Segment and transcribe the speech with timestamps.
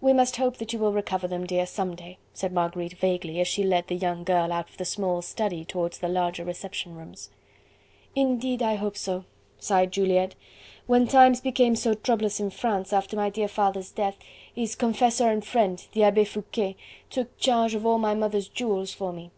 [0.00, 3.46] "We must hope that you will recover them, dear, some day," said Marguerite vaguely, as
[3.46, 7.30] she led the young girl out of the small study towards the larger reception rooms.
[8.16, 9.26] "Indeed I hope so,"
[9.60, 10.34] sighed Juliette.
[10.88, 14.16] "When times became so troublous in France after my dear father's death,
[14.52, 16.74] his confessor and friend, the Abbe Foucquet,
[17.08, 19.30] took charge of all my mother's jewels for me.